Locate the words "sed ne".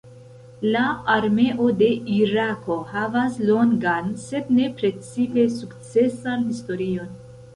4.23-4.69